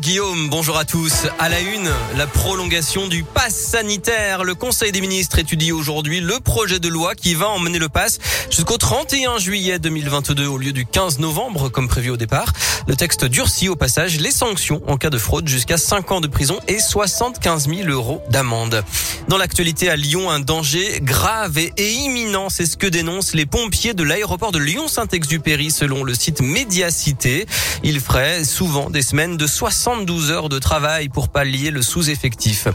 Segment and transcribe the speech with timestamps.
[0.00, 1.26] Guillaume, bonjour à tous.
[1.38, 4.44] À la une, la prolongation du pass sanitaire.
[4.44, 8.18] Le Conseil des ministres étudie aujourd'hui le projet de loi qui va emmener le pass
[8.48, 12.52] jusqu'au 31 juillet 2022 au lieu du 15 novembre comme prévu au départ.
[12.86, 16.28] Le texte durcit au passage les sanctions en cas de fraude jusqu'à 5 ans de
[16.28, 18.84] prison et 75 000 euros d'amende.
[19.28, 23.92] Dans l'actualité à Lyon, un danger grave et imminent, c'est ce que dénoncent les pompiers
[23.92, 27.46] de l'aéroport de Lyon-Saint-Exupéry selon le site Médiacité.
[27.82, 29.46] Il ferait souvent des semaines de
[29.88, 32.68] 72 heures de travail pour pallier le sous-effectif.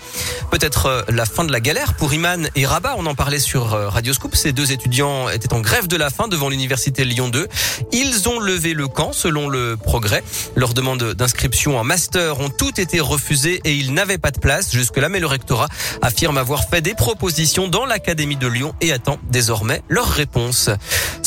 [0.50, 2.96] Peut-être euh, la fin de la galère pour Iman et Rabat.
[2.98, 4.36] On en parlait sur euh, Radio Scoop.
[4.36, 7.48] Ces deux étudiants étaient en grève de la faim devant l'université Lyon 2.
[7.92, 10.24] Ils ont levé le camp selon le progrès.
[10.56, 14.72] Leurs demandes d'inscription en master ont toutes été refusées et ils n'avaient pas de place
[14.72, 15.08] jusque-là.
[15.08, 15.68] Mais le rectorat
[16.02, 20.72] affirme avoir fait des propositions dans l'académie de Lyon et attend désormais leur réponse.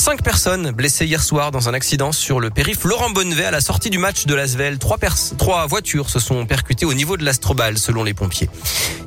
[0.07, 3.61] Cinq personnes blessées hier soir dans un accident sur le périph' Laurent Bonnevet à la
[3.61, 4.79] sortie du match de l'Asvel.
[4.79, 4.99] Trois,
[5.37, 8.49] trois voitures se sont percutées au niveau de l'Astrobal selon les pompiers.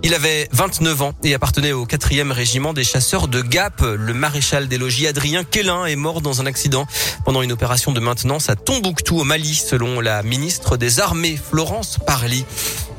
[0.04, 3.80] Il avait 29 ans et appartenait au 4e régiment des chasseurs de Gap.
[3.80, 6.86] Le maréchal des logis Adrien Quélin est mort dans un accident
[7.24, 11.98] pendant une opération de maintenance à Tombouctou au Mali selon la ministre des Armées Florence
[12.06, 12.44] Parly.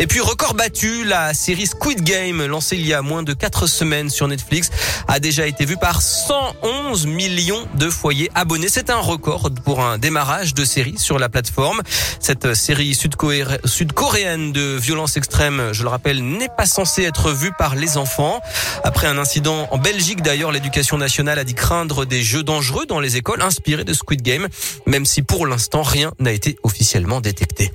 [0.03, 3.67] Et puis record battu, la série Squid Game lancée il y a moins de 4
[3.67, 4.70] semaines sur Netflix
[5.09, 8.70] a déjà été vue par 111 millions de foyers abonnés.
[8.70, 11.83] C'est un record pour un démarrage de série sur la plateforme.
[12.19, 17.75] Cette série sud-coréenne de violence extrême, je le rappelle, n'est pas censée être vue par
[17.75, 18.41] les enfants.
[18.85, 23.01] Après un incident en Belgique d'ailleurs, l'éducation nationale a dit craindre des jeux dangereux dans
[23.01, 24.48] les écoles inspirés de Squid Game,
[24.87, 27.70] même si pour l'instant rien n'a été officiellement détecté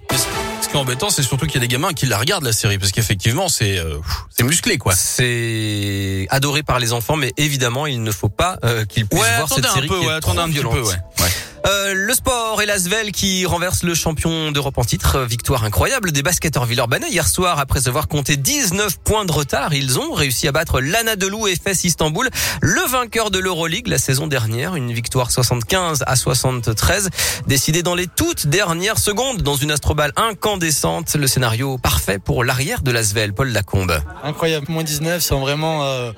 [0.76, 3.50] embêtant, c'est surtout qu'il y a des gamins qui la regardent la série parce qu'effectivement,
[3.50, 3.98] c'est euh,
[4.30, 4.94] c'est musclé quoi.
[4.95, 9.50] C'est adoré par les enfants, mais évidemment, il ne faut pas euh, qu'ils puissent voir
[9.50, 10.73] cette série peu, qui est trop un violente.
[10.73, 11.30] Peu, ouais.
[11.66, 15.21] Euh, le sport et l'Asvel qui renverse le champion d'Europe en titre.
[15.21, 19.73] Victoire incroyable des basketteurs Villeurbanais hier soir après avoir compté 19 points de retard.
[19.73, 22.30] Ils ont réussi à battre l'Anadolu FS Istanbul,
[22.61, 24.75] le vainqueur de l'Euroleague la saison dernière.
[24.75, 27.09] Une victoire 75 à 73
[27.48, 31.15] décidée dans les toutes dernières secondes dans une astrobale incandescente.
[31.15, 33.99] Le scénario parfait pour l'arrière de l'Asvel, Paul Lacombe.
[34.23, 36.11] Incroyable, moins 19 sans vraiment euh,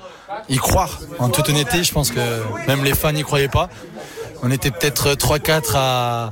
[0.50, 1.00] y croire.
[1.18, 2.20] En toute honnêteté, je pense que
[2.66, 3.70] même les fans n'y croyaient pas
[4.42, 6.30] on était peut-être 3-4 à,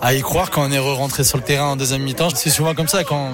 [0.00, 2.30] à, y croire quand on est rentré sur le terrain en deuxième mi-temps.
[2.34, 3.32] C'est souvent comme ça, quand,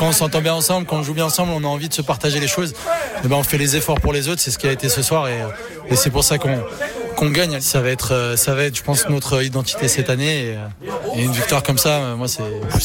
[0.00, 2.40] on s'entend bien ensemble, quand on joue bien ensemble, on a envie de se partager
[2.40, 2.74] les choses.
[3.24, 5.02] Et ben on fait les efforts pour les autres, c'est ce qui a été ce
[5.02, 6.58] soir et c'est pour ça qu'on
[7.16, 7.60] qu'on gagne.
[7.60, 10.46] Ça va être, euh, ça va être, je pense, notre identité cette année.
[10.46, 10.66] Et, euh,
[11.16, 12.42] une victoire comme ça, euh, moi, c'est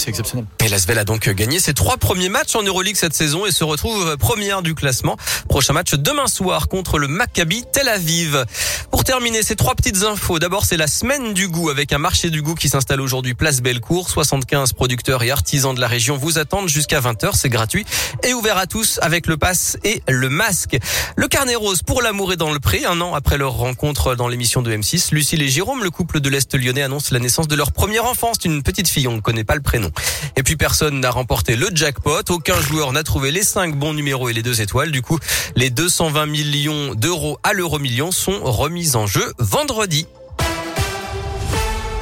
[0.07, 0.45] exceptionnel.
[0.63, 3.63] Et Lasvel a donc gagné ses trois premiers matchs en Euroleague cette saison et se
[3.63, 5.17] retrouve première du classement.
[5.47, 8.45] Prochain match demain soir contre le Maccabi Tel Aviv.
[8.91, 10.39] Pour terminer, ces trois petites infos.
[10.39, 13.61] D'abord, c'est la semaine du goût avec un marché du goût qui s'installe aujourd'hui place
[13.61, 14.09] Bellecour.
[14.09, 17.31] 75 producteurs et artisans de la région vous attendent jusqu'à 20h.
[17.35, 17.85] C'est gratuit
[18.23, 20.77] et ouvert à tous avec le pass et le masque.
[21.15, 22.85] Le carnet rose pour l'amour est dans le pré.
[22.85, 25.13] Un an après leur rencontre dans l'émission de M6.
[25.13, 28.33] Lucille et Jérôme, le couple de l'Est lyonnais, annonce la naissance de leur premier enfant.
[28.43, 29.91] Une petite fille, on ne connaît pas le prénom.
[30.35, 32.23] Et puis personne n'a remporté le jackpot.
[32.29, 34.91] Aucun joueur n'a trouvé les cinq bons numéros et les deux étoiles.
[34.91, 35.19] Du coup,
[35.55, 40.07] les 220 millions d'euros à l'euro million sont remis en jeu vendredi.